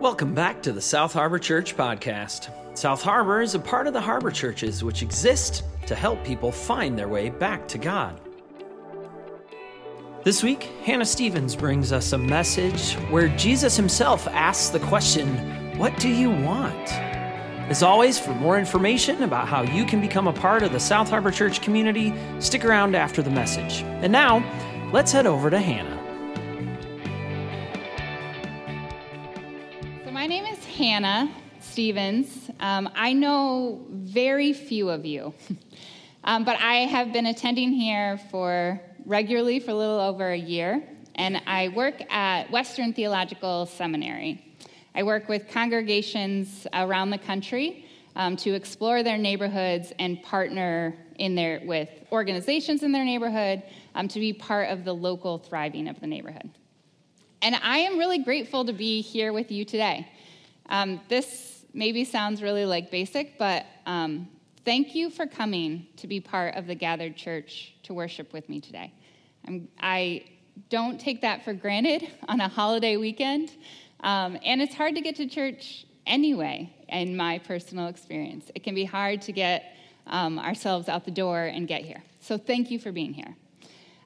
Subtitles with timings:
[0.00, 2.48] Welcome back to the South Harbor Church podcast.
[2.74, 6.98] South Harbor is a part of the Harbor Churches, which exist to help people find
[6.98, 8.18] their way back to God.
[10.24, 15.94] This week, Hannah Stevens brings us a message where Jesus himself asks the question, What
[15.98, 16.94] do you want?
[17.68, 21.10] As always, for more information about how you can become a part of the South
[21.10, 23.82] Harbor Church community, stick around after the message.
[23.82, 24.42] And now,
[24.94, 25.99] let's head over to Hannah.
[30.80, 31.30] Hannah
[31.60, 32.50] Stevens.
[32.58, 35.34] Um, I know very few of you,
[36.24, 40.82] um, but I have been attending here for regularly for a little over a year,
[41.16, 44.42] and I work at Western Theological Seminary.
[44.94, 47.84] I work with congregations around the country
[48.16, 53.62] um, to explore their neighborhoods and partner in their, with organizations in their neighborhood
[53.94, 56.48] um, to be part of the local thriving of the neighborhood.
[57.42, 60.08] And I am really grateful to be here with you today.
[60.70, 64.28] Um, this maybe sounds really like basic, but um,
[64.64, 68.60] thank you for coming to be part of the gathered church to worship with me
[68.60, 68.92] today.
[69.46, 70.24] I'm, I
[70.68, 73.52] don't take that for granted on a holiday weekend.
[74.00, 78.50] Um, and it's hard to get to church anyway, in my personal experience.
[78.54, 79.76] It can be hard to get
[80.06, 82.02] um, ourselves out the door and get here.
[82.20, 83.36] So thank you for being here.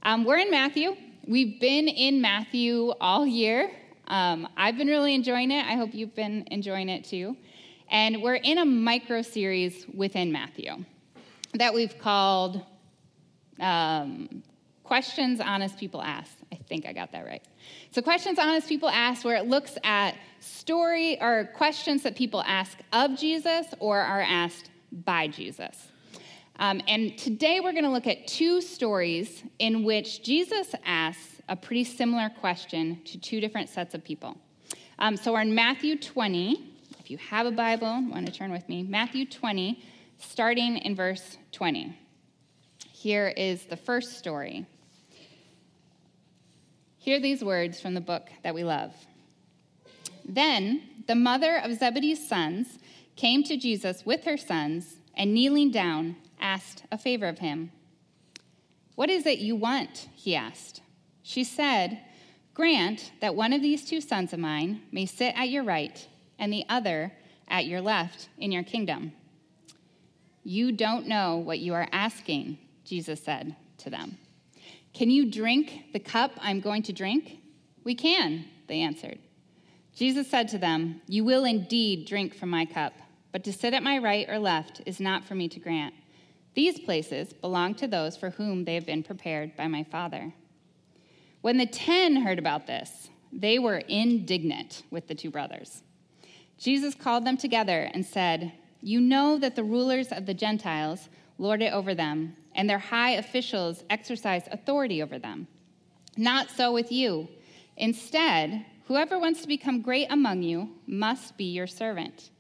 [0.03, 0.97] Um, we're in Matthew.
[1.27, 3.71] We've been in Matthew all year.
[4.09, 5.65] Um, I've been really enjoying it.
[5.65, 7.37] I hope you've been enjoying it too.
[7.91, 10.85] And we're in a micro series within Matthew
[11.55, 12.63] that we've called
[13.61, 14.43] um,
[14.83, 16.33] Questions Honest People Ask.
[16.53, 17.43] I think I got that right.
[17.91, 22.79] So, Questions Honest People Ask, where it looks at story or questions that people ask
[22.93, 25.89] of Jesus or are asked by Jesus.
[26.59, 31.57] Um, and today we're going to look at two stories in which Jesus asks a
[31.57, 34.37] pretty similar question to two different sets of people.
[34.99, 36.73] Um, so we're in Matthew 20.
[36.99, 38.83] If you have a Bible, want to turn with me.
[38.83, 39.83] Matthew 20,
[40.19, 41.99] starting in verse 20.
[42.93, 44.67] Here is the first story.
[46.99, 48.95] Hear these words from the book that we love.
[50.25, 52.79] Then the mother of Zebedee's sons
[53.17, 57.73] came to Jesus with her sons and kneeling down asked a favor of him.
[58.95, 60.09] What is it you want?
[60.15, 60.81] he asked.
[61.25, 62.01] She said,
[62.53, 66.07] Grant that one of these two sons of mine may sit at your right
[66.39, 67.13] and the other
[67.49, 69.13] at your left in your kingdom.
[70.45, 74.19] You don't know what you are asking, Jesus said to them.
[74.93, 77.39] Can you drink the cup I'm going to drink?
[77.85, 79.19] We can, they answered.
[79.97, 82.93] Jesus said to them, You will indeed drink from my cup,
[83.33, 85.95] but to sit at my right or left is not for me to grant.
[86.53, 90.35] These places belong to those for whom they have been prepared by my Father.
[91.45, 95.83] When the ten heard about this, they were indignant with the two brothers.
[96.57, 101.61] Jesus called them together and said, You know that the rulers of the Gentiles lord
[101.61, 105.47] it over them and their high officials exercise authority over them.
[106.17, 107.29] Not so with you.
[107.77, 112.31] Instead, whoever wants to become great among you must be your servant.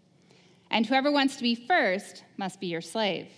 [0.70, 3.28] And whoever wants to be first must be your slave.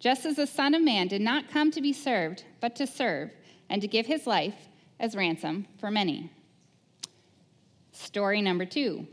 [0.00, 3.30] Just as the Son of Man did not come to be served, but to serve,
[3.70, 4.56] and to give his life
[4.98, 6.30] as ransom for many.
[7.92, 9.06] Story number two.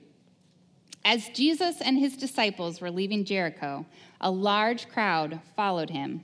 [1.03, 3.85] As Jesus and his disciples were leaving Jericho,
[4.19, 6.23] a large crowd followed him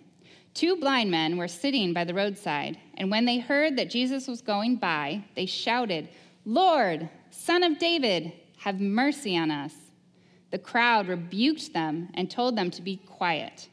[0.57, 4.41] Two blind men were sitting by the roadside, and when they heard that Jesus was
[4.41, 6.09] going by, they shouted,
[6.45, 9.75] Lord, Son of David, have mercy on us.
[10.49, 13.69] The crowd rebuked them and told them to be quiet.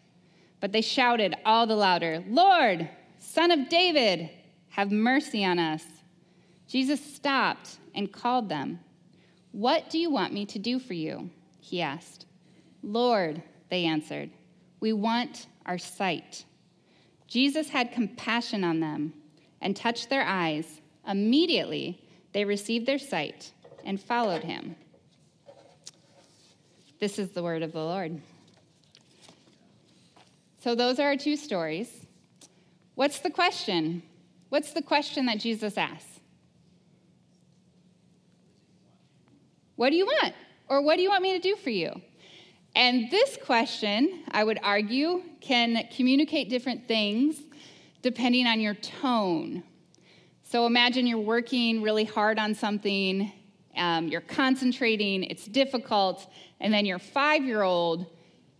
[0.61, 2.87] But they shouted all the louder, Lord,
[3.19, 4.29] Son of David,
[4.75, 5.85] have mercy on us.
[6.67, 8.81] Jesus stopped and called them.
[9.53, 11.31] What do you want me to do for you?
[11.61, 12.27] He asked.
[12.83, 13.41] Lord,
[13.71, 14.31] they answered,
[14.81, 16.45] we want our sight.
[17.29, 19.13] Jesus had compassion on them
[19.61, 20.81] and touched their eyes.
[21.07, 22.03] Immediately,
[22.33, 23.53] they received their sight
[23.85, 24.75] and followed him.
[26.99, 28.21] This is the word of the Lord.
[30.65, 32.07] So, those are our two stories.
[32.97, 34.03] What's the question?
[34.55, 36.21] What's the question that Jesus asks?
[39.75, 40.33] What do you want?
[40.69, 42.01] Or what do you want me to do for you?
[42.77, 47.37] And this question, I would argue, can communicate different things
[48.01, 49.65] depending on your tone.
[50.45, 53.33] So imagine you're working really hard on something,
[53.77, 56.31] um, you're concentrating, it's difficult,
[56.61, 58.07] and then your five year old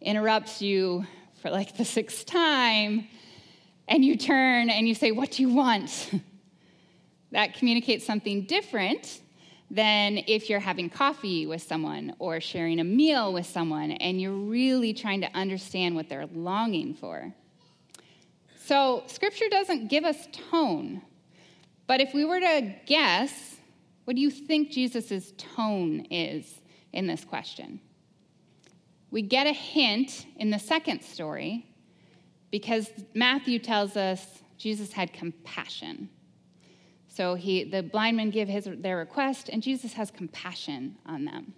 [0.01, 1.07] interrupts you
[1.41, 3.07] for like the sixth time,
[3.89, 6.11] and you turn and you say, What do you want?
[7.33, 9.21] that communicates something different
[9.71, 14.33] than if you're having coffee with someone or sharing a meal with someone and you're
[14.33, 17.33] really trying to understand what they're longing for.
[18.65, 21.03] So, scripture doesn't give us tone,
[21.87, 23.57] but if we were to guess,
[24.05, 26.61] what do you think Jesus' tone is
[26.93, 27.81] in this question?
[29.11, 31.67] We get a hint in the second story
[32.55, 34.25] because Matthew tells us
[34.59, 36.09] Jesus had compassion.
[37.09, 41.53] So he, the blind men give his, their request, and Jesus has compassion on them.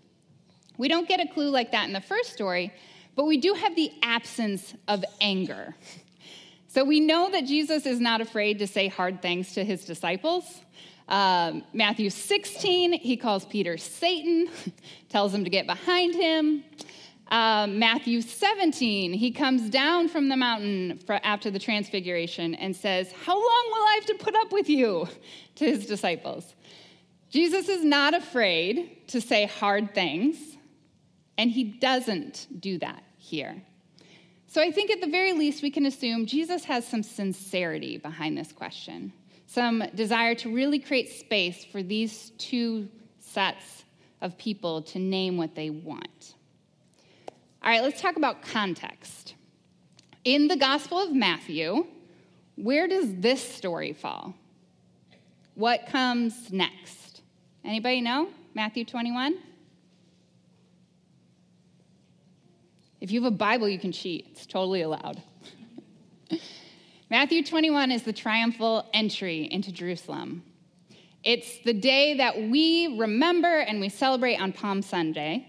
[0.78, 2.72] We don't get a clue like that in the first story,
[3.14, 5.76] but we do have the absence of anger.
[6.68, 10.62] So we know that Jesus is not afraid to say hard things to his disciples.
[11.08, 14.48] Um, Matthew 16, he calls Peter Satan,
[15.10, 16.64] tells him to get behind him.
[17.28, 23.34] Um, Matthew 17, he comes down from the mountain after the transfiguration and says, How
[23.34, 25.08] long will I have to put up with you?
[25.56, 26.54] to his disciples.
[27.28, 30.36] Jesus is not afraid to say hard things,
[31.36, 33.62] and he doesn't do that here.
[34.46, 38.38] So I think at the very least, we can assume Jesus has some sincerity behind
[38.38, 39.12] this question,
[39.46, 42.88] some desire to really create space for these two
[43.18, 43.84] sets
[44.20, 46.34] of people to name what they want.
[47.66, 49.34] All right, let's talk about context.
[50.22, 51.84] In the Gospel of Matthew,
[52.54, 54.36] where does this story fall?
[55.56, 57.22] What comes next?
[57.64, 58.28] Anybody know?
[58.54, 59.38] Matthew 21?
[63.00, 64.28] If you have a Bible, you can cheat.
[64.30, 65.20] It's totally allowed.
[67.10, 70.44] Matthew 21 is the triumphal entry into Jerusalem.
[71.24, 75.48] It's the day that we remember and we celebrate on Palm Sunday.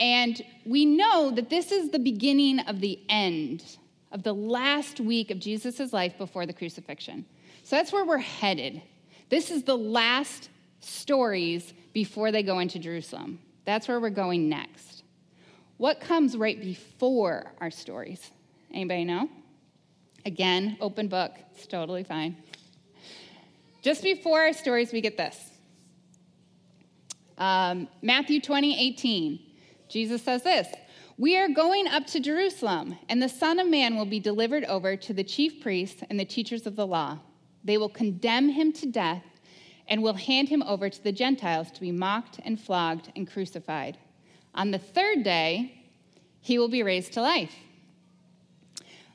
[0.00, 3.76] And we know that this is the beginning of the end,
[4.10, 7.26] of the last week of Jesus' life before the crucifixion.
[7.62, 8.80] So that's where we're headed.
[9.28, 10.48] This is the last
[10.80, 13.38] stories before they go into Jerusalem.
[13.66, 15.02] That's where we're going next.
[15.76, 18.30] What comes right before our stories?
[18.72, 19.28] Anybody know?
[20.24, 21.32] Again, open book.
[21.54, 22.36] It's totally fine.
[23.82, 25.38] Just before our stories, we get this.
[27.38, 29.49] Um, Matthew 20, 18.
[29.90, 30.68] Jesus says this
[31.18, 34.96] We are going up to Jerusalem, and the Son of Man will be delivered over
[34.96, 37.18] to the chief priests and the teachers of the law.
[37.64, 39.24] They will condemn him to death
[39.88, 43.98] and will hand him over to the Gentiles to be mocked and flogged and crucified.
[44.54, 45.74] On the third day,
[46.40, 47.54] he will be raised to life.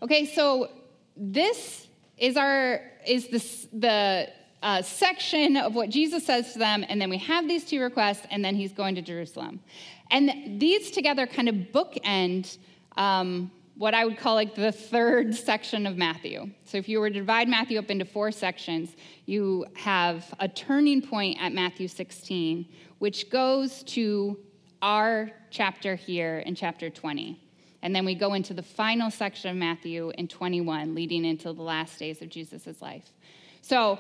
[0.02, 0.70] Okay, so
[1.16, 1.88] this
[2.18, 4.30] is our is this the
[4.66, 8.26] uh, section of what Jesus says to them, and then we have these two requests,
[8.32, 9.60] and then he's going to Jerusalem.
[10.10, 12.58] And these together kind of bookend
[12.98, 16.50] um, what I would call like the third section of Matthew.
[16.64, 18.96] So if you were to divide Matthew up into four sections,
[19.28, 22.66] you have a turning point at Matthew 16,
[22.98, 24.36] which goes to
[24.82, 27.40] our chapter here in chapter 20.
[27.84, 31.62] And then we go into the final section of Matthew in 21, leading into the
[31.62, 33.12] last days of Jesus' life.
[33.62, 34.00] So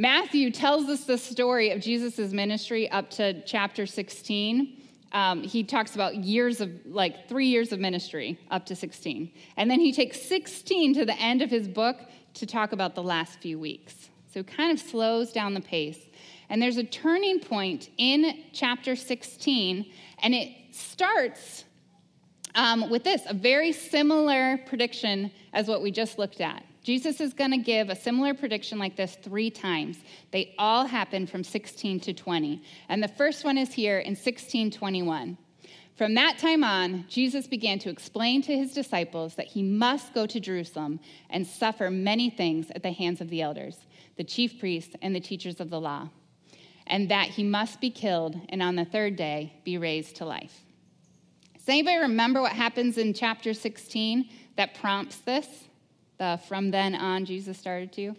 [0.00, 4.78] Matthew tells us the story of Jesus' ministry up to chapter 16
[5.12, 9.30] um, he talks about years of, like three years of ministry up to 16.
[9.58, 11.98] And then he takes 16 to the end of his book
[12.34, 14.08] to talk about the last few weeks.
[14.32, 15.98] So it kind of slows down the pace.
[16.48, 19.84] And there's a turning point in chapter 16,
[20.22, 21.64] and it starts
[22.54, 26.64] um, with this a very similar prediction as what we just looked at.
[26.82, 29.98] Jesus is going to give a similar prediction like this three times.
[30.30, 32.62] They all happen from 16 to 20.
[32.88, 35.36] And the first one is here in 1621.
[36.00, 40.24] From that time on, Jesus began to explain to his disciples that he must go
[40.24, 43.76] to Jerusalem and suffer many things at the hands of the elders,
[44.16, 46.08] the chief priests, and the teachers of the law,
[46.86, 50.62] and that he must be killed and on the third day be raised to life.
[51.58, 55.46] Does anybody remember what happens in chapter 16 that prompts this?
[56.20, 58.14] The from then on Jesus started to.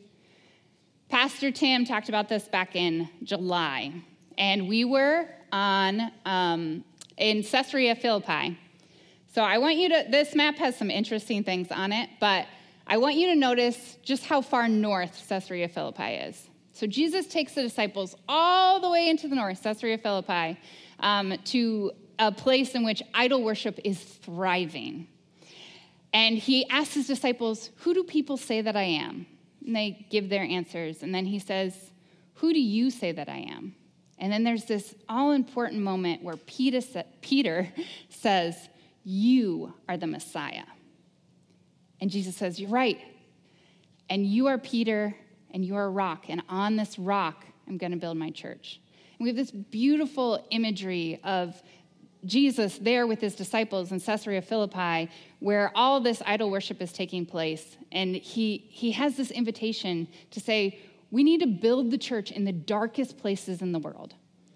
[1.08, 3.94] Pastor Tim talked about this back in July,
[4.38, 6.84] and we were on um,
[7.18, 8.58] in Caesarea Philippi.
[9.34, 12.48] So I want you to, this map has some interesting things on it, but
[12.88, 16.50] I want you to notice just how far north Caesarea Philippi is.
[16.74, 20.58] So Jesus takes the disciples all the way into the north, Caesarea Philippi,
[21.00, 25.08] um, to a place in which idol worship is thriving.
[26.14, 29.26] And he asks his disciples, Who do people say that I am?
[29.66, 31.04] And they give their answers.
[31.04, 31.92] And then he says,
[32.36, 33.76] Who do you say that I am?
[34.18, 36.82] And then there's this all important moment where Peter,
[37.22, 37.72] Peter
[38.10, 38.70] says,
[39.04, 40.66] You are the Messiah.
[42.00, 43.00] And Jesus says, You're right.
[44.10, 45.16] And you are Peter,
[45.52, 46.26] and you are a rock.
[46.28, 48.82] And on this rock, I'm going to build my church.
[49.18, 51.62] And We have this beautiful imagery of
[52.26, 55.10] Jesus there with his disciples in Caesarea Philippi,
[55.42, 57.76] where all this idol worship is taking place.
[57.92, 60.80] And he, he has this invitation to say,
[61.10, 64.14] we need to build the church in the darkest places in the world.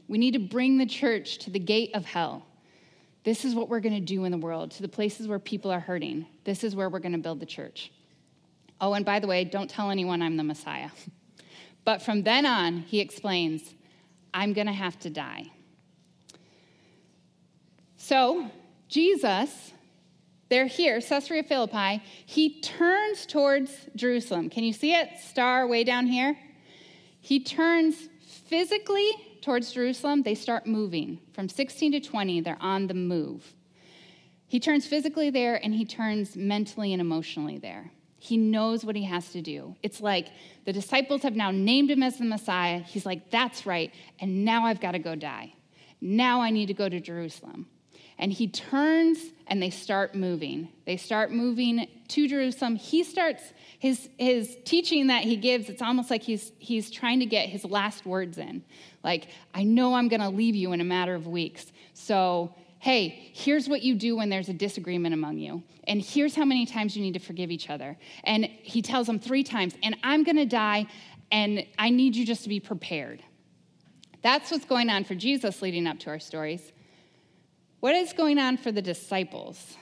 [0.08, 2.46] We need to bring the church to the gate of hell.
[3.24, 5.72] This is what we're going to do in the world, to the places where people
[5.72, 6.27] are hurting.
[6.44, 7.92] This is where we're going to build the church.
[8.80, 10.92] Oh, and by the way, don't tell anyone I'm the Messiah.
[11.84, 13.74] But from then on, he explains,
[14.36, 15.46] I'm going to have to die.
[17.98, 18.51] So,
[18.88, 19.72] Jesus,
[20.50, 24.50] they're here, Caesarea Philippi, he turns towards Jerusalem.
[24.50, 25.10] Can you see it?
[25.20, 26.38] Star way down here.
[27.20, 29.12] He turns physically
[29.42, 30.22] towards Jerusalem.
[30.22, 31.20] They start moving.
[31.34, 33.54] From 16 to 20, they're on the move.
[34.48, 37.92] He turns physically there and he turns mentally and emotionally there.
[38.20, 39.75] He knows what he has to do.
[39.84, 40.30] It's like
[40.66, 42.80] the disciples have now named him as the Messiah.
[42.80, 43.92] He's like, that's right.
[44.20, 45.54] And now I've got to go die.
[46.02, 47.68] Now I need to go to Jerusalem.
[48.18, 50.70] And he turns and they start moving.
[50.86, 52.75] They start moving to Jerusalem.
[52.75, 53.44] He starts
[53.80, 57.64] his, his teaching that he gives, it's almost like he's, he's trying to get his
[57.64, 58.64] last words in.
[59.04, 61.72] Like, I know I'm going to leave you in a matter of weeks.
[61.94, 65.64] So, hey, here's what you do when there's a disagreement among you.
[65.88, 67.98] And here's how many times you need to forgive each other.
[68.24, 70.88] And he tells them three times, and I'm going to die,
[71.32, 73.22] and I need you just to be prepared.
[74.22, 76.72] That's what's going on for Jesus leading up to our stories.
[77.79, 79.75] What is going on for the disciples?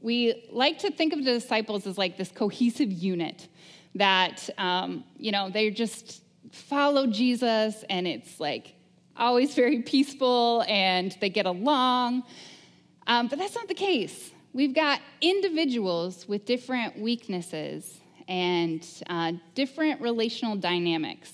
[0.00, 3.48] We like to think of the disciples as like this cohesive unit
[3.94, 6.22] that, um, you know, they just
[6.52, 8.74] follow Jesus and it's like
[9.16, 12.22] always very peaceful and they get along.
[13.06, 14.30] Um, but that's not the case.
[14.52, 21.32] We've got individuals with different weaknesses and uh, different relational dynamics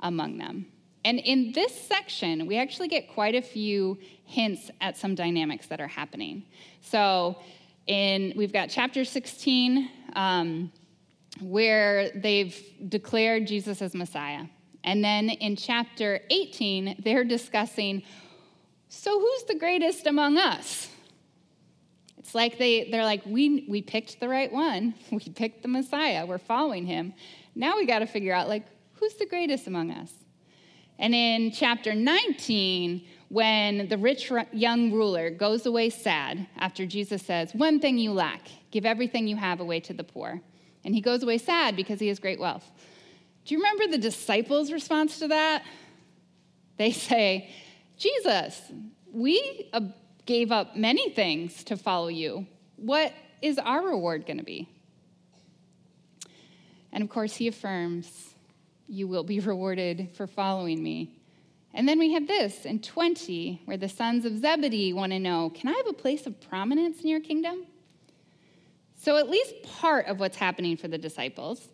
[0.00, 0.66] among them.
[1.04, 5.80] And in this section, we actually get quite a few hints at some dynamics that
[5.80, 6.44] are happening.
[6.80, 7.38] So,
[7.86, 10.72] in we've got chapter 16, um,
[11.40, 12.58] where they've
[12.88, 14.46] declared Jesus as Messiah.
[14.84, 18.02] And then in chapter 18, they're discussing
[18.88, 20.88] so who's the greatest among us?
[22.16, 24.94] It's like they, they're like, we, we picked the right one.
[25.10, 26.24] We picked the Messiah.
[26.24, 27.12] We're following him.
[27.56, 30.12] Now we got to figure out, like, who's the greatest among us?
[30.98, 37.54] And in chapter 19, when the rich young ruler goes away sad after Jesus says,
[37.54, 40.40] One thing you lack, give everything you have away to the poor.
[40.84, 42.70] And he goes away sad because he has great wealth.
[43.44, 45.64] Do you remember the disciples' response to that?
[46.76, 47.50] They say,
[47.96, 48.60] Jesus,
[49.12, 49.70] we
[50.26, 52.46] gave up many things to follow you.
[52.76, 54.68] What is our reward going to be?
[56.92, 58.33] And of course, he affirms,
[58.86, 61.16] you will be rewarded for following me.
[61.72, 65.50] And then we have this in 20, where the sons of Zebedee want to know
[65.50, 67.66] Can I have a place of prominence in your kingdom?
[68.96, 71.68] So, at least part of what's happening for the disciples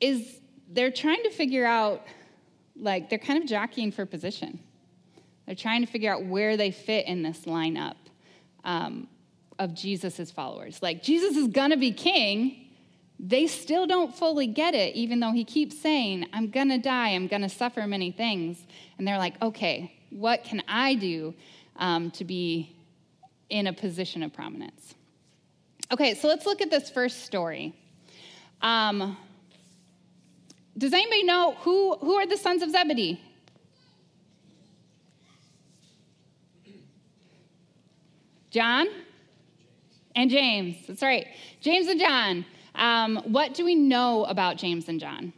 [0.00, 2.06] is they're trying to figure out,
[2.76, 4.60] like, they're kind of jockeying for position.
[5.46, 7.96] They're trying to figure out where they fit in this lineup
[8.64, 9.08] um,
[9.58, 10.80] of Jesus' followers.
[10.82, 12.61] Like, Jesus is going to be king,
[13.24, 17.28] they still don't fully get it, even though he keeps saying, I'm gonna die, I'm
[17.28, 18.66] gonna suffer many things.
[18.98, 21.32] And they're like, okay, what can I do
[21.76, 22.74] um, to be
[23.48, 24.96] in a position of prominence?
[25.92, 27.72] Okay, so let's look at this first story.
[28.60, 29.16] Um,
[30.76, 33.20] does anybody know who, who are the sons of Zebedee?
[38.50, 38.88] John
[40.16, 40.76] and James.
[40.88, 41.28] That's right.
[41.60, 42.44] James and John.
[42.74, 45.32] Um, what do we know about James and John?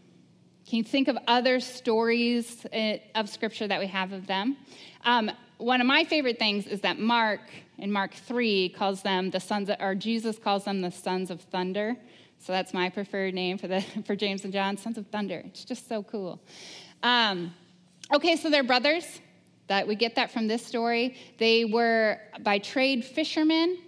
[0.69, 4.57] Can you think of other stories uh, of scripture that we have of them?
[5.05, 7.41] Um, one of my favorite things is that Mark,
[7.79, 11.41] in Mark 3, calls them the sons, of, or Jesus calls them the sons of
[11.41, 11.97] thunder.
[12.39, 15.43] So that's my preferred name for, the, for James and John, sons of thunder.
[15.47, 16.41] It's just so cool.
[17.03, 17.55] Um,
[18.13, 19.21] okay, so they're brothers.
[19.67, 21.17] That we get that from this story.
[21.39, 23.79] They were by trade fishermen.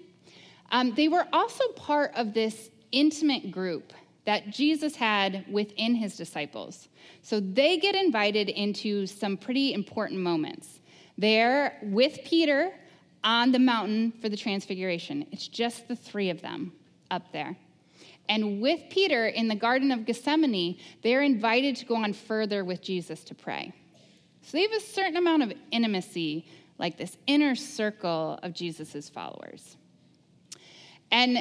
[0.70, 3.92] Um, they were also part of this intimate group
[4.24, 6.88] that Jesus had within his disciples.
[7.22, 10.80] So they get invited into some pretty important moments.
[11.16, 12.72] They're with Peter
[13.24, 15.26] on the mountain for the transfiguration.
[15.32, 16.72] It's just the three of them
[17.10, 17.56] up there.
[18.28, 22.82] And with Peter in the Garden of Gethsemane, they're invited to go on further with
[22.82, 23.72] Jesus to pray.
[24.42, 26.46] So they have a certain amount of intimacy,
[26.78, 29.76] like this inner circle of Jesus' followers.
[31.10, 31.38] And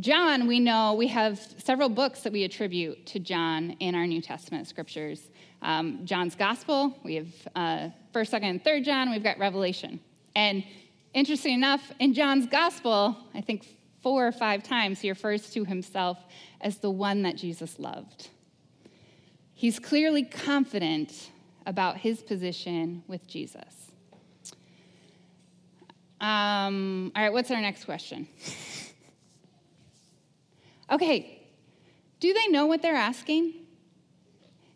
[0.00, 4.22] John, we know we have several books that we attribute to John in our New
[4.22, 5.28] Testament scriptures.
[5.60, 10.00] Um, John's Gospel, we have uh, 1st, 2nd, and 3rd John, we've got Revelation.
[10.34, 10.64] And
[11.12, 13.66] interesting enough, in John's Gospel, I think
[14.02, 16.18] four or five times he refers to himself
[16.62, 18.30] as the one that Jesus loved.
[19.52, 21.30] He's clearly confident
[21.66, 23.92] about his position with Jesus.
[26.18, 28.26] Um, all right, what's our next question?
[30.92, 31.42] okay,
[32.20, 33.54] do they know what they're asking?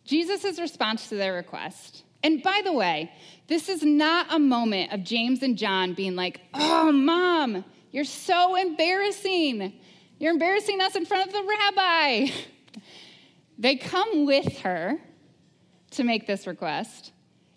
[0.05, 2.03] Jesus' response to their request.
[2.23, 3.13] And by the way,
[3.47, 8.57] this is not a moment of James and John being like, oh, mom, you're so
[8.57, 9.73] embarrassing.
[10.19, 12.27] You're embarrassing us in front of the rabbi.
[13.59, 14.99] They come with her
[15.93, 17.13] to make this request.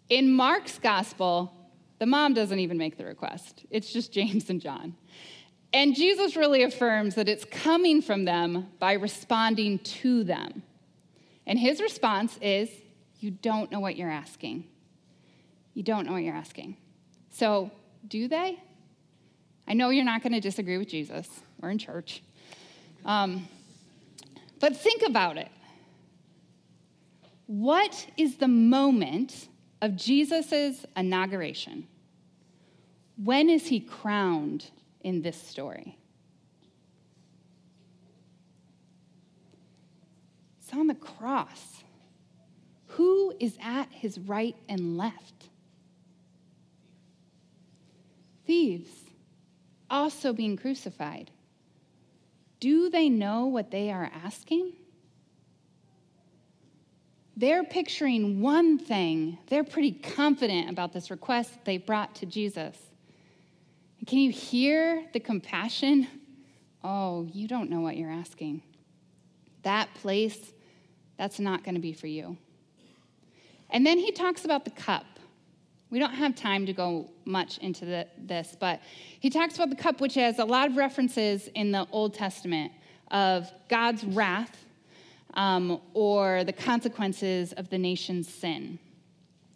[0.08, 1.54] In Mark's gospel,
[2.00, 4.96] the mom doesn't even make the request, it's just James and John.
[5.71, 10.63] And Jesus really affirms that it's coming from them by responding to them.
[11.45, 12.69] And his response is,
[13.19, 14.65] You don't know what you're asking.
[15.73, 16.77] You don't know what you're asking.
[17.29, 17.71] So,
[18.07, 18.59] do they?
[19.67, 21.27] I know you're not going to disagree with Jesus.
[21.61, 22.23] We're in church.
[23.05, 23.47] Um,
[24.59, 25.49] but think about it.
[27.45, 29.47] What is the moment
[29.81, 31.88] of Jesus' inauguration?
[33.23, 34.71] When is he crowned
[35.01, 35.98] in this story?
[40.60, 41.84] It's on the cross.
[42.88, 45.50] Who is at his right and left?
[48.46, 48.89] Thieves,
[49.89, 51.32] also being crucified.
[52.60, 54.74] Do they know what they are asking?
[57.38, 59.38] They're picturing one thing.
[59.48, 62.75] They're pretty confident about this request they brought to Jesus.
[64.08, 66.08] Can you hear the compassion?
[66.84, 68.62] Oh, you don't know what you're asking.
[69.63, 70.53] That place,
[71.18, 72.38] that's not going to be for you.
[73.70, 75.06] And then he talks about the cup.
[75.89, 78.82] We don't have time to go much into the, this, but
[79.20, 82.71] he talks about the cup, which has a lot of references in the Old Testament
[83.12, 84.65] of God's wrath
[85.34, 88.80] um, or the consequences of the nation's sin.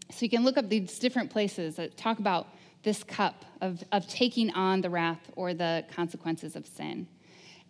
[0.10, 2.48] So you can look up these different places that talk about
[2.84, 7.08] this cup of, of taking on the wrath or the consequences of sin.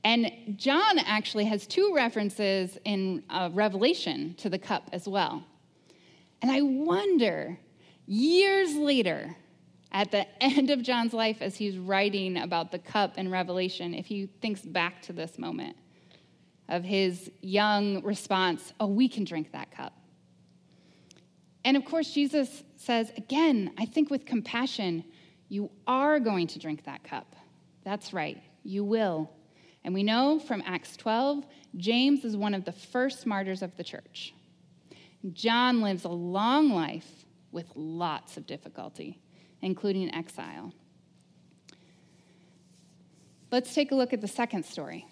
[0.04, 5.43] And John actually has two references in uh, Revelation to the cup as well.
[6.41, 7.58] And I wonder,
[8.06, 9.36] years later,
[9.93, 14.08] at the end of John's life, as he's writing about the cup in Revelation, if
[14.08, 15.78] he thinks back to this moment
[16.67, 19.93] of his young response, oh, we can drink that cup.
[21.65, 25.04] And of course, Jesus says, again, I think with compassion,
[25.49, 27.36] you are going to drink that cup.
[27.84, 29.30] That's right, you will.
[29.84, 31.45] And we know from Acts 12,
[31.78, 34.34] James is one of the first martyrs of the church.
[35.32, 39.19] John lives a long life with lots of difficulty,
[39.62, 40.73] including exile.
[43.52, 45.06] Let's take a look at the second story.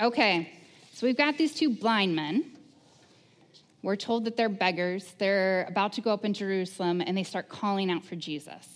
[0.00, 0.52] Okay,
[1.02, 2.44] so we've got these two blind men.
[3.82, 5.16] We're told that they're beggars.
[5.18, 8.68] They're about to go up in Jerusalem and they start calling out for Jesus.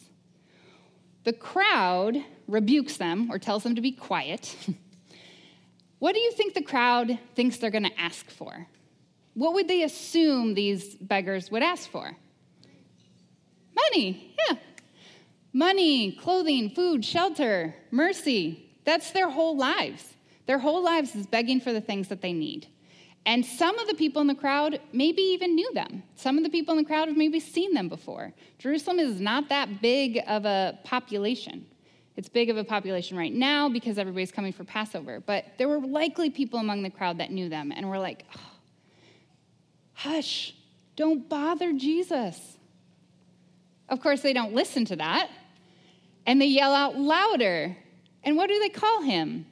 [1.23, 2.17] The crowd
[2.49, 4.57] rebukes them or tells them to be quiet.
[6.01, 8.67] what do you think the crowd thinks they're going to ask for?
[9.35, 12.17] What would they assume these beggars would ask for?
[13.73, 14.57] Money, yeah.
[15.53, 18.69] Money, clothing, food, shelter, mercy.
[18.85, 20.16] That's their whole lives.
[20.47, 22.69] Their whole lives is begging for the things that they need.
[23.27, 26.05] And some of the people in the crowd maybe even knew them.
[26.15, 28.33] Some of the people in the crowd have maybe seen them before.
[28.59, 31.67] Jerusalem is not that big of a population.
[32.17, 35.19] It's big of a population right now because everybody's coming for Passover.
[35.19, 38.41] But there were likely people among the crowd that knew them and were like, oh,
[39.93, 40.55] hush,
[40.95, 42.57] don't bother Jesus.
[43.89, 45.31] Of course, they don't listen to that.
[46.27, 47.77] And they yell out louder.
[48.23, 49.47] And what do they call him?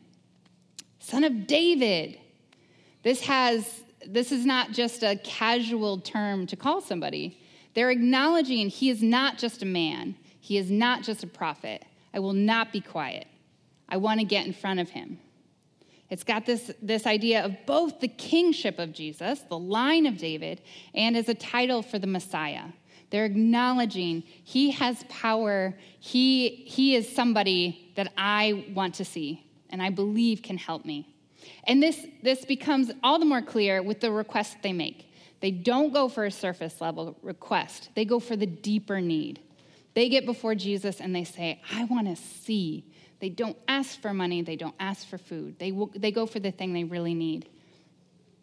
[1.05, 2.19] Son of David.
[3.03, 7.41] This has this is not just a casual term to call somebody.
[7.75, 10.15] They're acknowledging he is not just a man.
[10.41, 11.85] He is not just a prophet.
[12.13, 13.27] I will not be quiet.
[13.89, 15.19] I want to get in front of him.
[16.11, 20.61] It's got this, this idea of both the kingship of Jesus, the line of David,
[20.95, 22.67] and as a title for the Messiah.
[23.11, 25.75] They're acknowledging he has power.
[25.99, 29.44] He, he is somebody that I want to see
[29.75, 31.13] and I believe can help me.
[31.65, 35.11] And this, this becomes all the more clear with the request they make.
[35.41, 39.41] They don't go for a surface level request, they go for the deeper need.
[39.95, 42.85] They get before Jesus and they say, I want to see.
[43.19, 45.59] They don't ask for money, they don't ask for food.
[45.59, 47.49] They, will, they go for the thing they really need.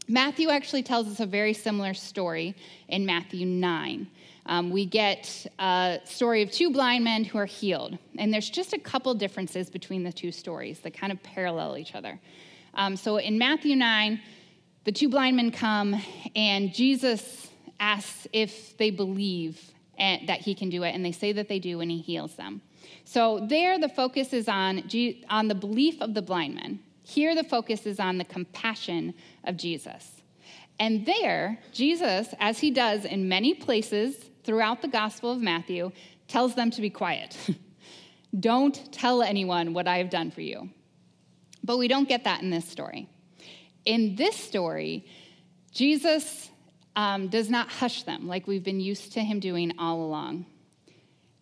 [0.09, 2.55] Matthew actually tells us a very similar story
[2.89, 4.07] in Matthew 9.
[4.45, 7.97] Um, we get a story of two blind men who are healed.
[8.17, 11.95] And there's just a couple differences between the two stories that kind of parallel each
[11.95, 12.19] other.
[12.73, 14.19] Um, so in Matthew 9,
[14.83, 16.01] the two blind men come,
[16.35, 17.49] and Jesus
[17.79, 21.79] asks if they believe that he can do it, and they say that they do,
[21.79, 22.61] and he heals them.
[23.05, 24.89] So there, the focus is on,
[25.29, 26.79] on the belief of the blind men.
[27.03, 30.21] Here, the focus is on the compassion of Jesus.
[30.79, 35.91] And there, Jesus, as he does in many places throughout the Gospel of Matthew,
[36.27, 37.37] tells them to be quiet.
[38.39, 40.69] don't tell anyone what I have done for you.
[41.63, 43.09] But we don't get that in this story.
[43.85, 45.05] In this story,
[45.71, 46.49] Jesus
[46.95, 50.45] um, does not hush them like we've been used to him doing all along.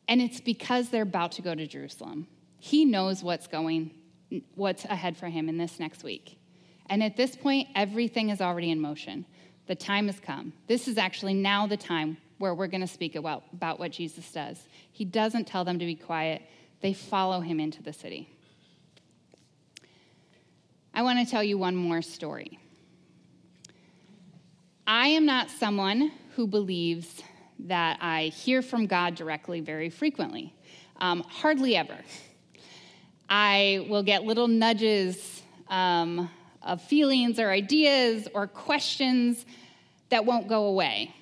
[0.07, 2.27] And it's because they're about to go to Jerusalem.
[2.59, 3.91] He knows what's going,
[4.55, 6.37] what's ahead for him in this next week.
[6.89, 9.25] And at this point, everything is already in motion.
[9.67, 10.53] The time has come.
[10.67, 14.31] This is actually now the time where we're going to speak about, about what Jesus
[14.31, 14.59] does.
[14.91, 16.41] He doesn't tell them to be quiet,
[16.81, 18.29] they follow him into the city.
[20.93, 22.57] I want to tell you one more story.
[24.87, 27.21] I am not someone who believes
[27.59, 30.53] that I hear from God directly very frequently,
[30.99, 31.97] um, hardly ever.
[33.29, 36.29] I will get little nudges um,
[36.63, 39.45] of feelings or ideas or questions
[40.09, 41.13] that won't go away.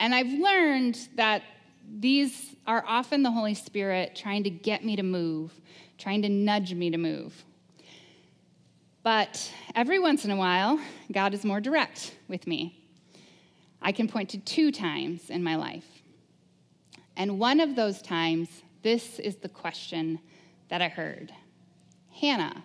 [0.00, 1.42] And I've learned that
[1.98, 5.52] these are often the Holy Spirit trying to get me to move,
[5.96, 7.44] trying to nudge me to move.
[9.02, 10.78] But every once in a while,
[11.10, 12.84] God is more direct with me.
[13.80, 15.86] I can point to two times in my life.
[17.16, 18.48] And one of those times,
[18.82, 20.20] this is the question
[20.68, 21.32] that I heard
[22.20, 22.64] Hannah,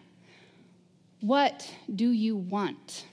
[1.21, 3.05] what do you want?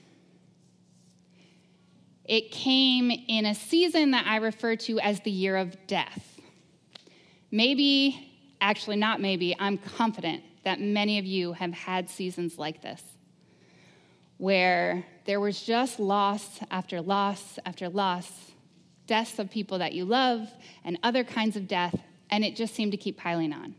[2.31, 6.39] It came in a season that I refer to as the year of death.
[7.51, 13.03] Maybe, actually, not maybe, I'm confident that many of you have had seasons like this
[14.37, 18.31] where there was just loss after loss after loss,
[19.07, 20.49] deaths of people that you love,
[20.85, 23.75] and other kinds of death, and it just seemed to keep piling on.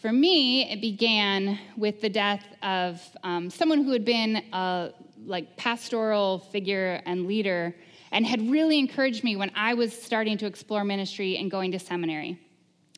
[0.00, 4.92] For me, it began with the death of um, someone who had been a
[5.26, 7.74] like pastoral figure and leader
[8.12, 11.78] and had really encouraged me when I was starting to explore ministry and going to
[11.78, 12.38] seminary.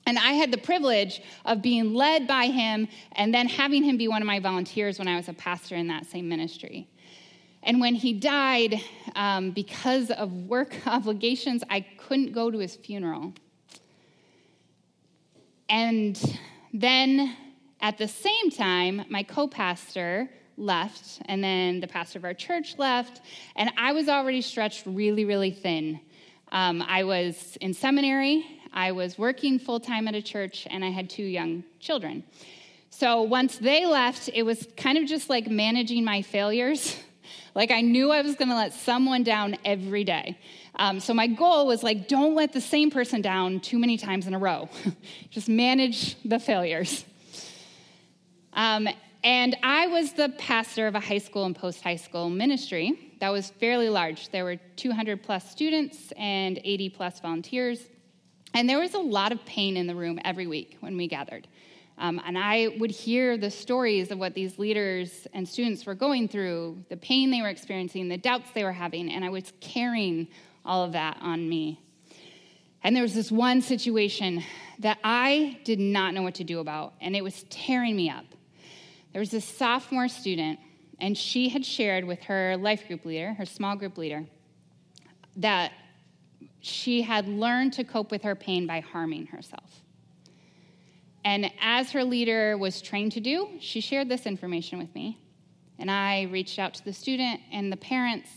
[0.07, 4.09] And I had the privilege of being led by him and then having him be
[4.09, 6.89] one of my volunteers when I was a pastor in that same ministry.
[7.63, 8.81] And when he died,
[9.17, 13.33] um, because of work obligations, I couldn't go to his funeral.
[15.69, 16.39] And
[16.73, 17.37] then
[17.81, 22.77] at the same time, my co pastor left, and then the pastor of our church
[22.79, 23.21] left,
[23.57, 26.01] and I was already stretched really, really thin.
[26.51, 30.91] Um, I was in seminary, I was working full time at a church, and I
[30.91, 32.25] had two young children.
[32.91, 36.97] So once they left, it was kind of just like managing my failures.
[37.55, 40.39] like I knew I was going to let someone down every day.
[40.75, 44.27] Um, so my goal was like, don't let the same person down too many times
[44.27, 44.69] in a row.
[45.31, 47.05] just manage the failures.
[48.53, 48.89] Um,
[49.25, 53.31] and I was the pastor of a high school and post high school ministry that
[53.31, 54.29] was fairly large.
[54.31, 57.81] There were 200 plus students and 80 plus volunteers.
[58.55, 61.49] And there was a lot of pain in the room every week when we gathered.
[61.99, 66.29] Um, and I would hear the stories of what these leaders and students were going
[66.29, 70.29] through, the pain they were experiencing, the doubts they were having, and I was carrying
[70.65, 71.81] all of that on me.
[72.85, 74.45] And there was this one situation
[74.79, 78.25] that I did not know what to do about, and it was tearing me up.
[79.13, 80.59] There was a sophomore student,
[81.01, 84.27] and she had shared with her life group leader, her small group leader,
[85.37, 85.73] that
[86.61, 89.83] she had learned to cope with her pain by harming herself.
[91.25, 95.19] And as her leader was trained to do, she shared this information with me.
[95.79, 98.29] And I reached out to the student and the parents,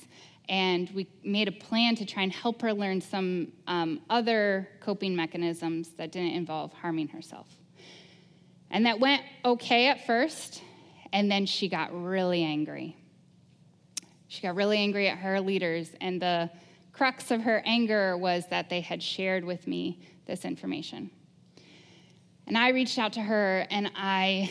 [0.49, 5.15] and we made a plan to try and help her learn some um, other coping
[5.15, 7.47] mechanisms that didn't involve harming herself.
[8.71, 10.61] And that went okay at first,
[11.13, 12.95] and then she got really angry.
[14.27, 16.49] She got really angry at her leaders, and the
[16.93, 21.11] crux of her anger was that they had shared with me this information.
[22.47, 24.49] And I reached out to her and I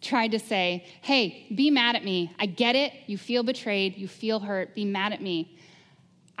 [0.00, 2.34] tried to say, hey, be mad at me.
[2.38, 2.92] I get it.
[3.06, 3.96] You feel betrayed.
[3.96, 4.74] You feel hurt.
[4.74, 5.56] Be mad at me.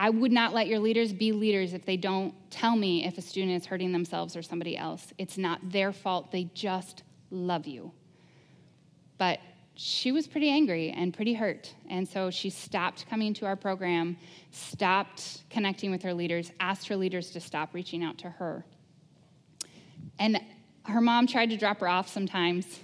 [0.00, 3.20] I would not let your leaders be leaders if they don't tell me if a
[3.20, 5.12] student is hurting themselves or somebody else.
[5.18, 7.92] It's not their fault, they just love you.
[9.18, 9.40] But
[9.74, 11.74] she was pretty angry and pretty hurt.
[11.90, 14.16] And so she stopped coming to our program,
[14.52, 18.64] stopped connecting with her leaders, asked her leaders to stop reaching out to her.
[20.18, 20.40] And
[20.84, 22.80] her mom tried to drop her off sometimes,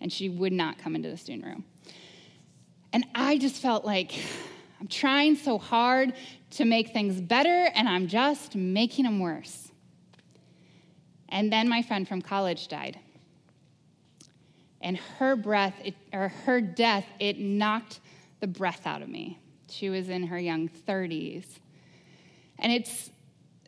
[0.00, 1.64] and she would not come into the student room.
[2.92, 4.14] And I just felt like
[4.80, 6.12] I'm trying so hard
[6.50, 9.70] to make things better, and I'm just making them worse.
[11.28, 12.98] And then my friend from college died.
[14.80, 18.00] And her breath, it, or her death, it knocked
[18.40, 19.38] the breath out of me.
[19.68, 21.46] She was in her young 30s.
[22.58, 23.10] And it's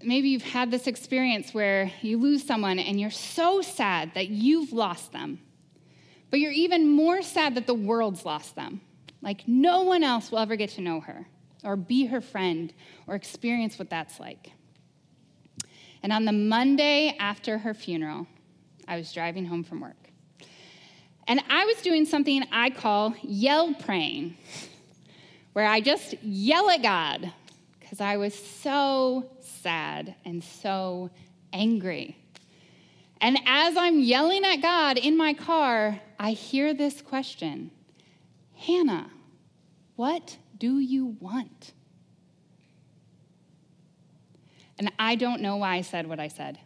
[0.02, 4.72] maybe you've had this experience where you lose someone and you're so sad that you've
[4.72, 5.40] lost them.
[6.30, 8.80] But you're even more sad that the world's lost them.
[9.20, 11.26] Like no one else will ever get to know her
[11.68, 12.72] or be her friend
[13.07, 14.52] or experience what that's like.
[16.02, 18.26] And on the Monday after her funeral,
[18.88, 20.09] I was driving home from work.
[21.26, 24.38] And I was doing something I call yell praying,
[25.52, 27.31] where I just yell at God
[27.78, 31.11] because I was so sad and so
[31.52, 32.16] angry.
[33.20, 37.72] And as I'm yelling at God in my car, I hear this question
[38.54, 39.11] Hannah,
[39.96, 41.72] what do you want?
[44.78, 46.58] And I don't know why I said what I said.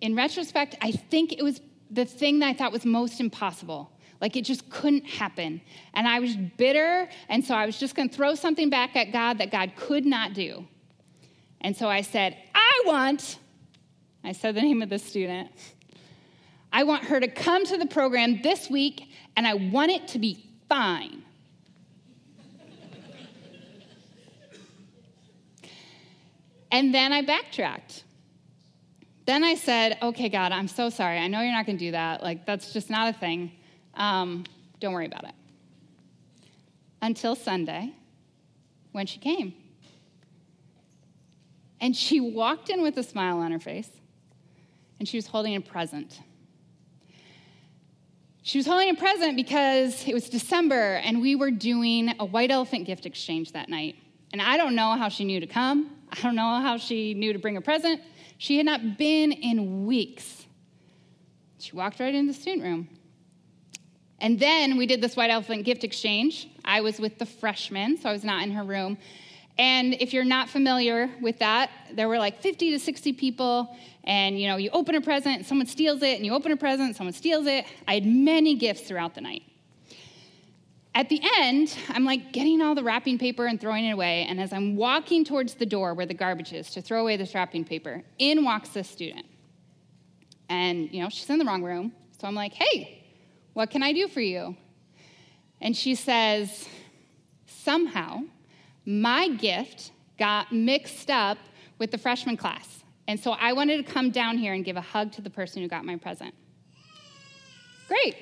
[0.00, 3.90] In retrospect, I think it was the thing that I thought was most impossible.
[4.20, 5.60] Like it just couldn't happen.
[5.94, 9.12] And I was bitter, and so I was just going to throw something back at
[9.12, 10.66] God that God could not do.
[11.60, 13.38] And so I said, I want,
[14.24, 15.50] I said the name of the student,
[16.72, 20.18] I want her to come to the program this week, and I want it to
[20.18, 21.22] be fine.
[26.70, 28.04] And then I backtracked.
[29.26, 31.18] Then I said, okay, God, I'm so sorry.
[31.18, 32.22] I know you're not going to do that.
[32.22, 33.52] Like, that's just not a thing.
[33.94, 34.44] Um,
[34.80, 35.34] don't worry about it.
[37.02, 37.92] Until Sunday,
[38.92, 39.54] when she came.
[41.80, 43.90] And she walked in with a smile on her face,
[44.98, 46.20] and she was holding a present.
[48.42, 52.50] She was holding a present because it was December and we were doing a white
[52.50, 53.96] elephant gift exchange that night.
[54.32, 55.90] And I don't know how she knew to come.
[56.12, 58.00] I don't know how she knew to bring a present.
[58.38, 60.46] She had not been in weeks.
[61.58, 62.88] She walked right into the student room.
[64.18, 66.48] And then we did this white elephant gift exchange.
[66.64, 68.98] I was with the freshmen, so I was not in her room.
[69.58, 74.40] And if you're not familiar with that, there were like 50 to 60 people, and
[74.40, 77.12] you know, you open a present, someone steals it, and you open a present, someone
[77.12, 77.66] steals it.
[77.86, 79.42] I had many gifts throughout the night.
[80.94, 84.40] At the end, I'm like getting all the wrapping paper and throwing it away, and
[84.40, 87.64] as I'm walking towards the door where the garbage is to throw away this wrapping
[87.64, 89.26] paper, in walks this student.
[90.48, 93.04] And you know, she's in the wrong room, so I'm like, "Hey,
[93.52, 94.56] what can I do for you?"
[95.60, 96.68] And she says,
[97.46, 98.22] "Somehow,
[98.84, 101.38] my gift got mixed up
[101.78, 102.84] with the freshman class.
[103.08, 105.62] And so I wanted to come down here and give a hug to the person
[105.62, 106.34] who got my present.
[107.88, 108.14] Great.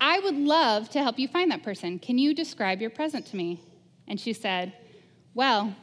[0.00, 1.98] I would love to help you find that person.
[1.98, 3.60] Can you describe your present to me?
[4.06, 4.72] And she said,
[5.34, 5.74] Well,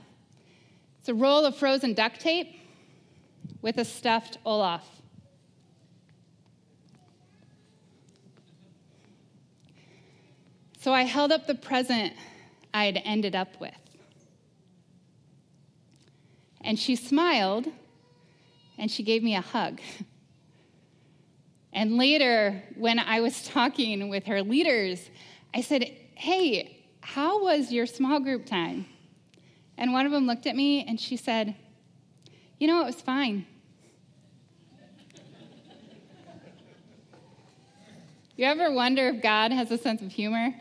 [1.00, 2.56] it's a roll of frozen duct tape
[3.62, 4.88] with a stuffed Olaf.
[10.80, 12.14] So I held up the present
[12.74, 13.74] I had ended up with.
[16.62, 17.68] And she smiled
[18.78, 19.82] and she gave me a hug.
[21.76, 25.12] And later, when I was talking with her leaders,
[25.54, 25.84] I said,
[26.16, 28.88] Hey, how was your small group time?
[29.78, 31.54] And one of them looked at me and she said,
[32.60, 33.46] You know, it was fine.
[38.38, 40.56] you ever wonder if God has a sense of humor?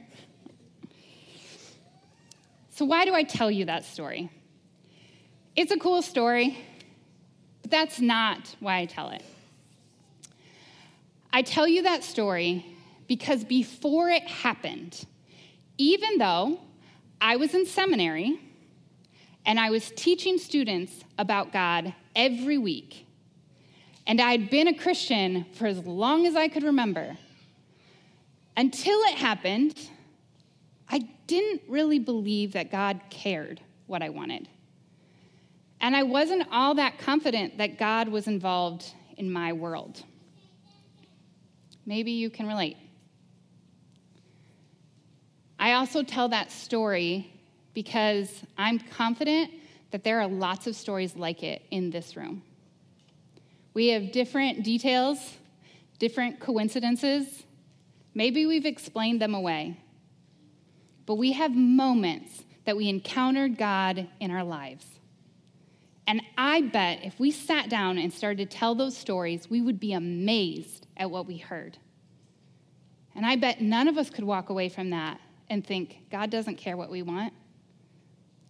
[2.71, 4.31] So, why do I tell you that story?
[5.55, 6.59] It's a cool story,
[7.63, 9.23] but that's not why I tell it.
[11.35, 12.65] I tell you that story
[13.09, 15.05] because before it happened,
[15.79, 16.61] even though
[17.21, 18.39] I was in seminary
[19.45, 23.09] and I was teaching students about God every week,
[24.07, 27.17] and I'd been a Christian for as long as I could remember,
[28.57, 29.91] until it happened,
[30.89, 34.49] I didn't really believe that God cared what I wanted.
[35.81, 40.05] And I wasn't all that confident that God was involved in my world.
[41.87, 42.77] Maybe you can relate.
[45.59, 47.33] I also tell that story
[47.75, 49.51] because I'm confident
[49.91, 52.43] that there are lots of stories like it in this room.
[53.75, 55.19] We have different details,
[55.99, 57.45] different coincidences.
[58.15, 59.79] Maybe we've explained them away.
[61.07, 64.87] But we have moments that we encountered God in our lives.
[66.07, 69.81] And I bet if we sat down and started to tell those stories, we would
[69.81, 71.79] be amazed at what we heard.
[73.15, 76.57] And I bet none of us could walk away from that and think, God doesn't
[76.57, 77.33] care what we want.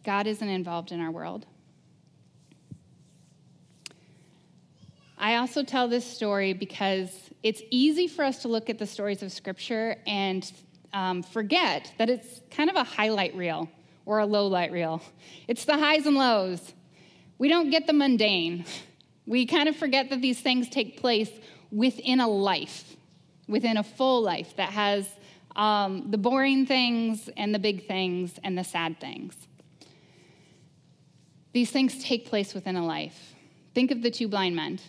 [0.04, 1.46] God isn't involved in our world.
[5.16, 9.22] I also tell this story because it's easy for us to look at the stories
[9.22, 10.50] of Scripture and
[10.92, 13.68] um, forget that it's kind of a highlight reel
[14.06, 15.02] or a low light reel.
[15.48, 16.74] It's the highs and lows.
[17.38, 18.64] We don't get the mundane.
[19.26, 21.30] We kind of forget that these things take place
[21.70, 22.96] within a life,
[23.48, 25.08] within a full life that has
[25.56, 29.34] um, the boring things and the big things and the sad things.
[31.52, 33.34] These things take place within a life.
[33.74, 34.80] Think of the two blind men.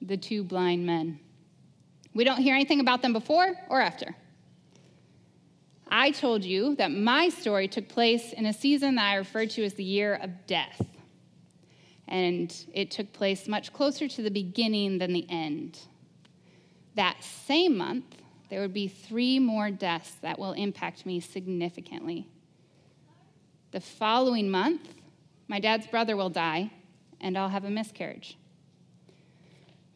[0.00, 1.18] The two blind men.
[2.14, 4.14] We don't hear anything about them before or after.
[5.88, 9.64] I told you that my story took place in a season that I referred to
[9.64, 10.80] as the year of death.
[12.08, 15.80] And it took place much closer to the beginning than the end.
[16.94, 18.04] That same month,
[18.48, 22.28] there would be three more deaths that will impact me significantly.
[23.72, 24.94] The following month,
[25.48, 26.70] my dad's brother will die,
[27.20, 28.38] and I'll have a miscarriage.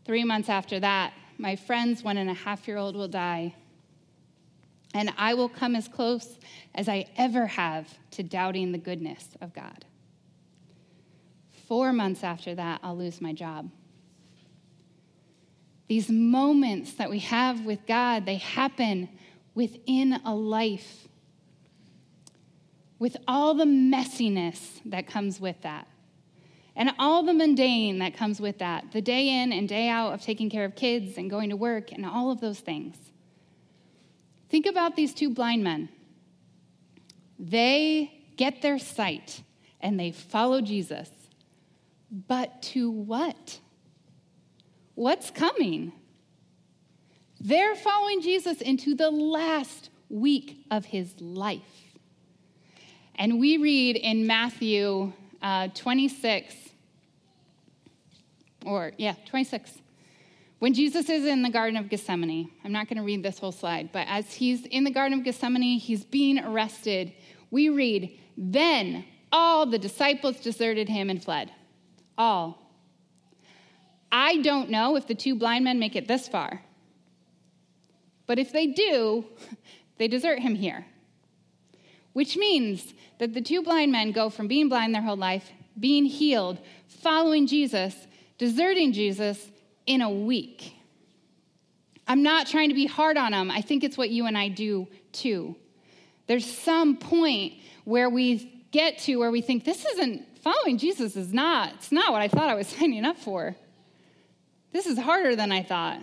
[0.04, 3.54] Three months after that, my friend's one and a half year old will die,
[4.92, 6.38] and I will come as close
[6.74, 9.84] as I ever have to doubting the goodness of God.
[11.70, 13.70] Four months after that, I'll lose my job.
[15.86, 19.08] These moments that we have with God, they happen
[19.54, 21.06] within a life
[22.98, 25.86] with all the messiness that comes with that.
[26.74, 30.22] And all the mundane that comes with that, the day in and day out of
[30.22, 32.96] taking care of kids and going to work and all of those things.
[34.48, 35.88] Think about these two blind men.
[37.38, 39.44] They get their sight
[39.80, 41.08] and they follow Jesus.
[42.10, 43.60] But to what?
[44.94, 45.92] What's coming?
[47.40, 51.62] They're following Jesus into the last week of his life.
[53.14, 56.54] And we read in Matthew uh, 26,
[58.66, 59.78] or yeah, 26.
[60.58, 63.52] When Jesus is in the Garden of Gethsemane, I'm not going to read this whole
[63.52, 67.12] slide, but as he's in the Garden of Gethsemane, he's being arrested.
[67.50, 71.50] We read, Then all the disciples deserted him and fled.
[72.20, 72.58] All.
[74.12, 76.60] I don't know if the two blind men make it this far,
[78.26, 79.24] but if they do,
[79.96, 80.84] they desert him here.
[82.12, 86.04] Which means that the two blind men go from being blind their whole life, being
[86.04, 87.96] healed, following Jesus,
[88.36, 89.50] deserting Jesus
[89.86, 90.74] in a week.
[92.06, 93.50] I'm not trying to be hard on them.
[93.50, 95.56] I think it's what you and I do too.
[96.26, 97.54] There's some point
[97.84, 102.12] where we get to where we think this isn't following Jesus is not, it's not
[102.12, 103.56] what I thought I was signing up for.
[104.72, 106.00] This is harder than I thought.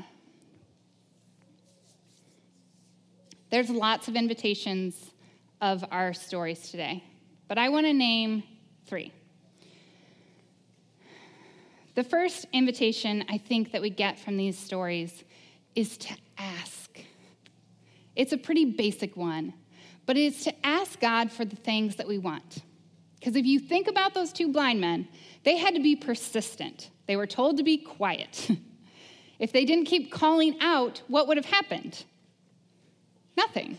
[3.49, 5.11] There's lots of invitations
[5.61, 7.03] of our stories today,
[7.47, 8.43] but I want to name
[8.85, 9.13] three.
[11.95, 15.23] The first invitation I think that we get from these stories
[15.75, 16.99] is to ask.
[18.15, 19.53] It's a pretty basic one,
[20.05, 22.61] but it's to ask God for the things that we want.
[23.19, 25.07] Because if you think about those two blind men,
[25.43, 26.89] they had to be persistent.
[27.07, 28.49] They were told to be quiet.
[29.39, 32.03] if they didn't keep calling out, what would have happened?
[33.35, 33.77] Nothing.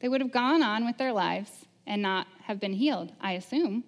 [0.00, 1.50] They would have gone on with their lives
[1.86, 3.84] and not have been healed, I assume.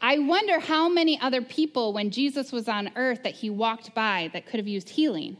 [0.00, 4.30] I wonder how many other people, when Jesus was on earth, that he walked by
[4.32, 5.36] that could have used healing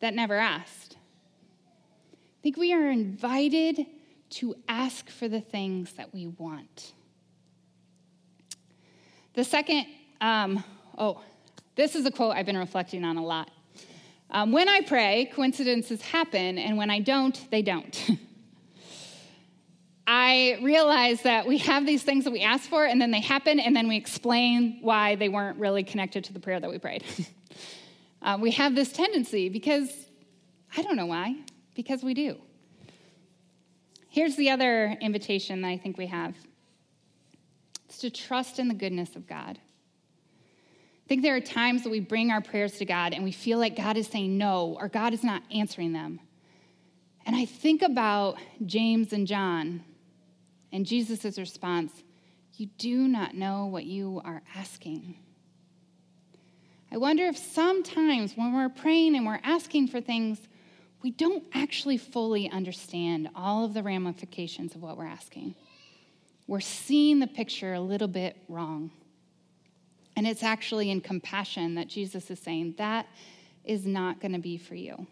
[0.00, 0.96] that never asked.
[2.12, 3.86] I think we are invited
[4.30, 6.92] to ask for the things that we want.
[9.38, 9.86] The second,
[10.20, 10.64] um,
[10.98, 11.20] oh,
[11.76, 13.48] this is a quote I've been reflecting on a lot.
[14.30, 18.10] Um, when I pray, coincidences happen, and when I don't, they don't.
[20.08, 23.60] I realize that we have these things that we ask for, and then they happen,
[23.60, 27.04] and then we explain why they weren't really connected to the prayer that we prayed.
[28.22, 29.88] uh, we have this tendency because
[30.76, 31.36] I don't know why,
[31.76, 32.38] because we do.
[34.08, 36.34] Here's the other invitation that I think we have
[37.88, 39.58] it's to trust in the goodness of God.
[39.58, 43.58] I think there are times that we bring our prayers to God and we feel
[43.58, 46.20] like God is saying no or God is not answering them.
[47.24, 49.84] And I think about James and John,
[50.70, 51.92] And Jesus' response,
[52.56, 55.16] You do not know what you are asking.
[56.92, 60.38] I wonder if sometimes when we're praying and we're asking for things,
[61.02, 65.54] we don't actually fully understand all of the ramifications of what we're asking.
[66.48, 68.90] We're seeing the picture a little bit wrong.
[70.16, 73.06] And it's actually in compassion that Jesus is saying, that
[73.64, 75.06] is not going to be for you.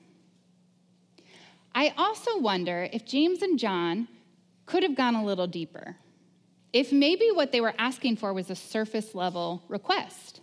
[1.74, 4.08] I also wonder if James and John
[4.64, 5.96] could have gone a little deeper.
[6.72, 10.40] If maybe what they were asking for was a surface level request.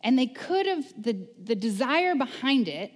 [0.00, 2.90] And they could have, the, the desire behind it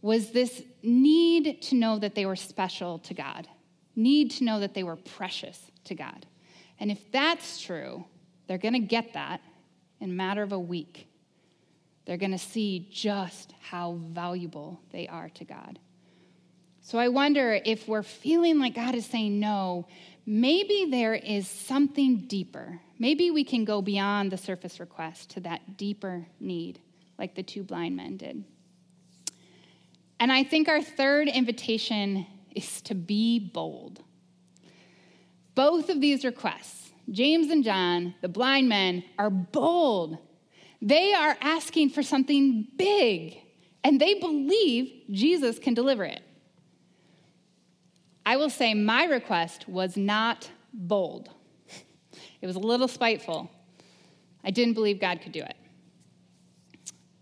[0.00, 3.48] was this need to know that they were special to God,
[3.96, 6.24] need to know that they were precious to God.
[6.78, 8.04] And if that's true,
[8.46, 9.40] they're going to get that
[10.00, 11.08] in a matter of a week.
[12.04, 15.78] They're going to see just how valuable they are to God.
[16.80, 19.88] So I wonder if we're feeling like God is saying no,
[20.24, 22.80] maybe there is something deeper.
[22.98, 26.78] Maybe we can go beyond the surface request to that deeper need,
[27.18, 28.44] like the two blind men did.
[30.20, 32.24] And I think our third invitation
[32.54, 34.00] is to be bold.
[35.56, 40.18] Both of these requests, James and John, the blind men, are bold.
[40.82, 43.38] They are asking for something big,
[43.82, 46.20] and they believe Jesus can deliver it.
[48.26, 51.30] I will say my request was not bold,
[52.40, 53.50] it was a little spiteful.
[54.44, 55.56] I didn't believe God could do it.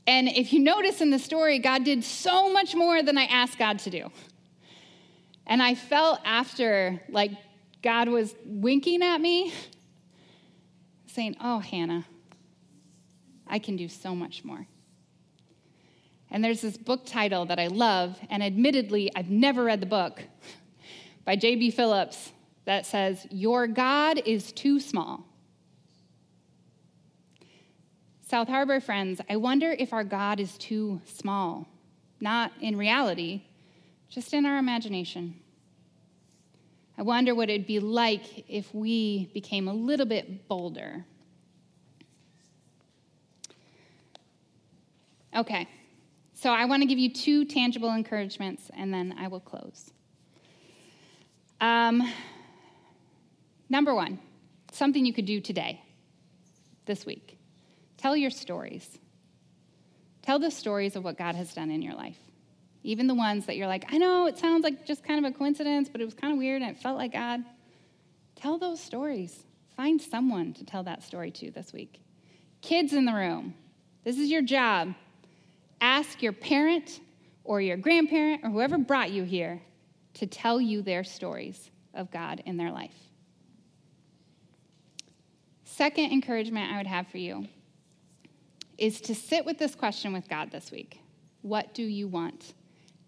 [0.06, 3.58] And if you notice in the story, God did so much more than I asked
[3.58, 4.10] God to do.
[5.46, 7.30] And I felt after like
[7.84, 9.52] God was winking at me,
[11.06, 12.06] saying, Oh, Hannah,
[13.46, 14.66] I can do so much more.
[16.30, 20.22] And there's this book title that I love, and admittedly, I've never read the book
[21.26, 21.72] by J.B.
[21.72, 22.32] Phillips
[22.64, 25.26] that says, Your God is too small.
[28.26, 31.68] South Harbor friends, I wonder if our God is too small,
[32.18, 33.42] not in reality,
[34.08, 35.34] just in our imagination.
[36.96, 41.04] I wonder what it'd be like if we became a little bit bolder.
[45.34, 45.68] Okay,
[46.34, 49.90] so I want to give you two tangible encouragements and then I will close.
[51.60, 52.02] Um,
[53.68, 54.20] number one,
[54.70, 55.82] something you could do today,
[56.86, 57.38] this week.
[57.96, 58.98] Tell your stories.
[60.22, 62.23] Tell the stories of what God has done in your life.
[62.84, 65.36] Even the ones that you're like, I know it sounds like just kind of a
[65.36, 67.42] coincidence, but it was kind of weird and it felt like God.
[68.36, 69.44] Tell those stories.
[69.74, 72.02] Find someone to tell that story to this week.
[72.60, 73.54] Kids in the room,
[74.04, 74.94] this is your job.
[75.80, 77.00] Ask your parent
[77.42, 79.62] or your grandparent or whoever brought you here
[80.14, 82.94] to tell you their stories of God in their life.
[85.64, 87.48] Second encouragement I would have for you
[88.76, 91.00] is to sit with this question with God this week
[91.40, 92.52] What do you want?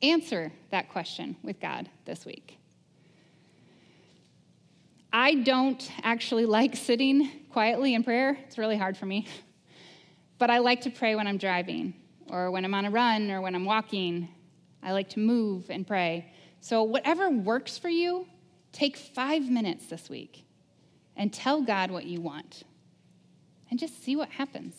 [0.02, 2.58] Answer that question with God this week.
[5.12, 9.26] I don't actually like sitting quietly in prayer, it's really hard for me.
[10.38, 11.94] But I like to pray when I'm driving,
[12.28, 14.28] or when I'm on a run, or when I'm walking.
[14.82, 16.30] I like to move and pray.
[16.60, 18.26] So, whatever works for you,
[18.72, 20.44] take five minutes this week
[21.16, 22.64] and tell God what you want
[23.70, 24.74] and just see what happens.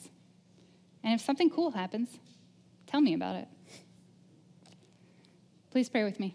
[1.04, 2.20] And if something cool happens,
[2.86, 3.48] tell me about it.
[5.72, 6.34] Please pray with me.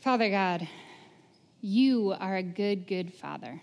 [0.00, 0.66] Father God,
[1.60, 3.60] you are a good, good Father.